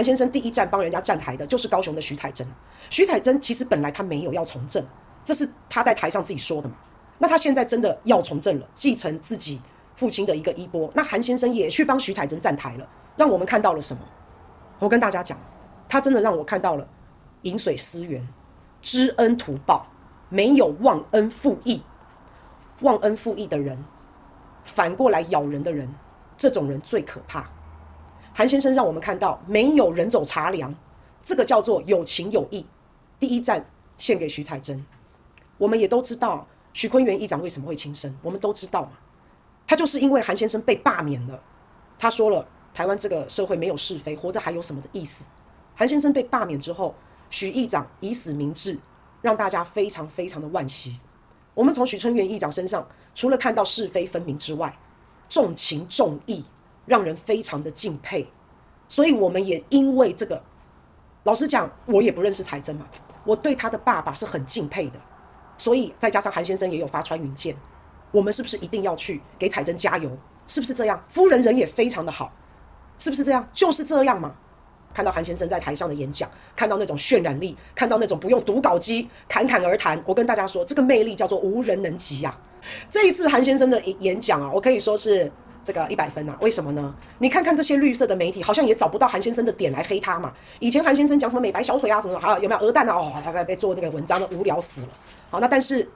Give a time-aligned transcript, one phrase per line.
[0.00, 2.46] 韩先生第一站帮人家站台的就是高雄的徐彩珍。
[2.88, 4.82] 徐彩珍其实本来他没有要从政，
[5.22, 6.74] 这是他在台上自己说的嘛。
[7.18, 9.60] 那他现在真的要从政了，继承自己
[9.94, 10.90] 父亲的一个衣钵。
[10.94, 14.02] 那韩先生也去帮徐彩珍站台了，让我们看到了什么？
[14.78, 15.38] 我跟大家讲，
[15.86, 16.88] 他真的让我看到了
[17.42, 18.26] 饮水思源、
[18.80, 19.86] 知恩图报，
[20.30, 21.82] 没有忘恩负义。
[22.80, 23.84] 忘恩负义的人，
[24.64, 25.94] 反过来咬人的人，
[26.38, 27.46] 这种人最可怕。
[28.32, 30.74] 韩先生让我们看到，没有人走茶凉，
[31.22, 32.64] 这个叫做有情有义。
[33.18, 33.64] 第一站
[33.98, 34.84] 献给徐彩珍，
[35.58, 38.92] 我们也都知道许昆源议长为什么会轻生，我们都知道嘛。
[39.66, 41.40] 他就是因为韩先生被罢免了，
[41.98, 45.26] 他说了台湾这个社会没有是非，活着还有什么的意思？
[45.74, 46.94] 韩先生被罢免之后，
[47.28, 48.78] 许议长以死明志，
[49.20, 50.98] 让大家非常非常的惋惜。
[51.52, 54.78] 我们从许春元议长身上，除了看到是非分明之外，
[55.28, 56.44] 重情重义，
[56.90, 58.26] 让人非常的敬佩。
[58.88, 60.42] 所以我们也因为这个，
[61.22, 62.84] 老实讲，我也不认识彩珍嘛，
[63.24, 65.00] 我对他的爸爸是很敬佩的。
[65.56, 67.54] 所以再加上韩先生也有发穿云箭，
[68.10, 70.10] 我们是不是一定要去给彩珍加油？
[70.48, 71.00] 是不是这样？
[71.08, 72.32] 夫人人也非常的好，
[72.98, 73.48] 是不是这样？
[73.52, 74.34] 就是这样嘛。
[74.92, 82.36] 看到韩先生在台上的演讲，看到那种渲染力，看到那种不用读稿机侃侃而谈，我跟大家说，这个魅力叫做无人能及呀。
[82.90, 85.30] 这一次韩先生的演讲啊，我可以说是
[85.62, 86.36] 这个一百分呐。
[86.40, 86.94] 为什么呢？
[87.18, 90.32] 你看看这些绿色的媒体，好像也找不到韩先生的点来黑他嘛。
[90.58, 92.94] 以前韩先生讲什么美白小腿啊什么的，好有没有鹅蛋啊？
[92.94, 94.88] 哦，他被被做那个文章的无聊死了。
[95.30, 95.88] 好，那但是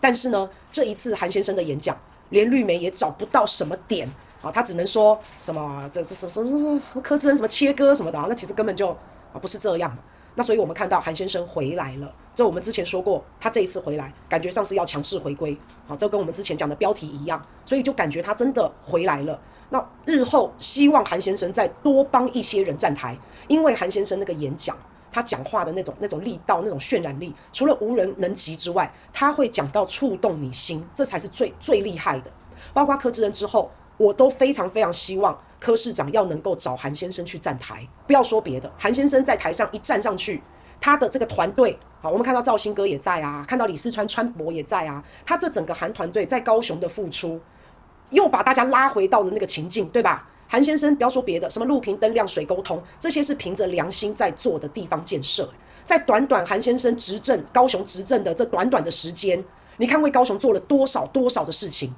[0.00, 1.96] 但是呢，这一次韩先生的演讲，
[2.30, 4.08] 连绿媒也找不到什么点。
[4.42, 9.96] 啊，他只能说什么这是什么什么什么什么柯志恩什么切割什么的啊，那其实根本就啊不是这样。
[10.36, 19.40] 那所以我们看到韩先生回来了，这我们之前说过，他这一次回来感觉上是要强势回归，好，这跟我们之前讲的标题一样，所以就感觉他真的回来了。
[19.70, 24.76] 那日后希望韩先生再多帮一些人站台，因为韩先生那个演讲，
[25.10, 32.30] 他讲话的那种那种力道、那种渲染力，除了无人能及之外，他会讲到触动你心，这才是最最厉害的。
[32.74, 33.70] 包括柯志恩之后。
[33.98, 35.34] 我都非常非常希望
[35.66, 40.40] 柯市长要能够找韩先生去站台，不要说别的，韩先生在台上一站上去，
[40.80, 47.40] 他的这个团队，好，我们看到赵兴哥也在啊，看到李四川川博也在啊，他这整个韩团队在高雄的付出，
[48.10, 50.28] 又把大家拉回到了那个情境，对吧？
[50.46, 55.52] 韩先生不要说别的，什么路平灯亮水沟通，这些是凭着良心在做的地方建设，
[55.84, 59.44] 在短短韩先生执政高雄执政的这短短的时间，
[59.78, 61.92] 你看为高雄做了多少多少的事情。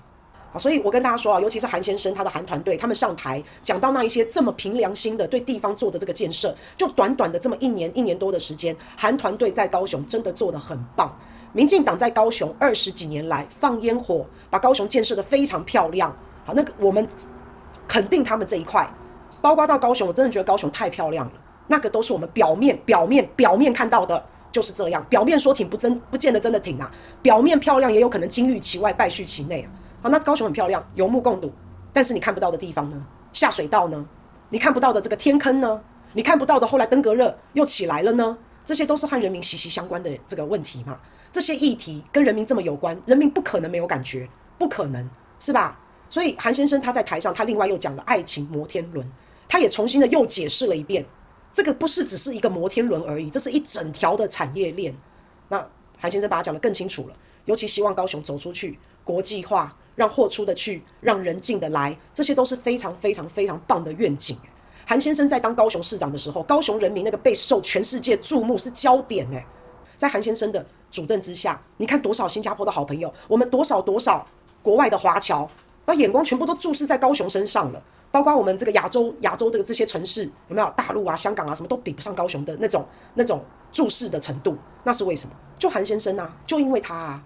[0.53, 11.15] 啊，所以我跟大家说啊，尤其是韩先生他的韩团队，他们上台讲到那一些这么凭良心的对地方做的这个建设，就短短的这么一年一年多的时间，韩团队在高雄真的做得很棒。
[11.53, 16.15] 民进党在高雄二十几年来放烟火，把高雄建设得非常漂亮。
[16.45, 17.07] 好，那个我们
[17.87, 18.89] 肯定他们这一块，
[19.41, 21.33] 包括到高雄，我真的觉得高雄太漂亮了。
[21.67, 25.05] 那个都是我们表面表面表面看到的，就是这样。
[25.11, 26.91] 表面说挺不真，不见得真的挺啊。
[27.21, 29.69] 表面漂亮，也有可能金玉其外，败絮其内啊。
[30.01, 31.53] 好，那高雄很漂亮，有目共睹。
[31.93, 33.07] 但是你看不到的地方呢？
[33.33, 34.07] 下水道呢？
[34.49, 35.83] 你看不到的这个天坑呢？
[36.13, 38.39] 你看不到的后来登革热又起来了呢？
[38.65, 40.99] 这些都是和人民息息相关的这个问题嘛。
[41.33, 45.09] 这些议题跟人民这么有关，人民不可能没有感觉，不可能
[45.39, 45.79] 是吧？
[46.09, 49.07] 所以韩先生他在台上，他另外又讲了爱情摩天轮，
[49.47, 51.05] 他也重新的又解释了一遍，
[51.53, 54.95] 这个不是只是一个摩天轮而已，这是一整条的产业链。
[55.49, 55.67] 那
[55.99, 57.15] 韩先生把它讲得更清楚了，
[57.45, 59.77] 尤其希望高雄走出去，国际化。
[59.99, 64.39] 让货出得去，让人进得来，这些都是非常非常非常棒的愿景。
[64.87, 69.45] 韩先生在当高雄市长的时候，高雄人民那个备受全世界注目是焦点诶，
[69.97, 74.25] 在韩先生的主政之下，你看多少新加坡的好朋友，我们多少多少
[74.63, 75.51] 国外的华侨，
[75.85, 77.83] 把眼光全部都注视在高雄身上了。
[78.13, 84.57] 包括我们这个亚洲亚洲的这些城市，有没有大陆啊、香港啊，什么都比不上高雄的那种那种注视的程度。
[84.85, 85.35] 那是为什么？
[85.59, 87.23] 就韩先生啊，就因为他啊，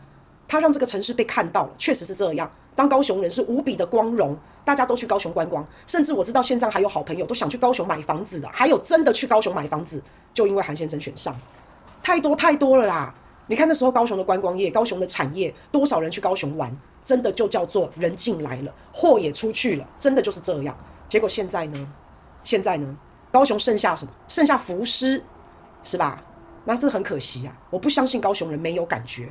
[0.48, 2.50] 他让这个城市被看到了，确实是这样。
[2.74, 10.02] 当高雄人是无比的光荣，大家都去高雄观光，甚至我知道线上还有好朋友都想去高雄买房子的，还有真的去高雄买房子，
[10.32, 11.36] 就因为韩先生选上，
[12.02, 13.14] 太多太多了啦！
[13.48, 16.74] 你看那时候高雄的观光业、高雄的产业，多少人去高雄玩，
[17.04, 20.74] 真的就叫做人进来了，货也出去了，真的就是这样。
[21.10, 21.88] 结果现在呢？
[22.42, 22.96] 现在呢？
[23.30, 24.12] 高雄剩下什么？
[24.28, 25.22] 剩下浮尸，
[25.82, 26.22] 是吧？
[26.64, 27.56] 那这很可惜啊！
[27.70, 29.28] 我不相信高雄人没有感觉。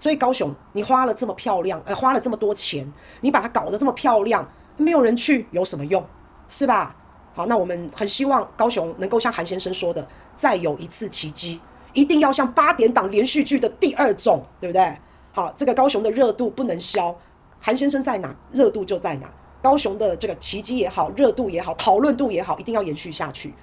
[0.00, 4.46] 所以高雄，你花了这么漂亮，呃，花了这么多钱，你把它搞得这么漂亮，
[4.76, 6.04] 没有人去有什么用，
[6.48, 6.96] 是吧？
[7.34, 11.60] 好，那我们很希望高雄能够像韩先生说的，再有一次奇迹，
[11.92, 14.96] 一定要像八点档连续剧的第二种，对不对？
[15.32, 17.16] 好，这个高雄的热度不能消，
[17.60, 19.30] 韩先生在哪，热度就在哪。
[19.62, 23.54] 高雄的这个奇迹也好，热度也好，讨论度也好，一定要延续下去。